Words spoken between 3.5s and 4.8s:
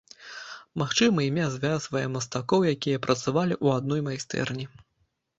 ў адной майстэрні.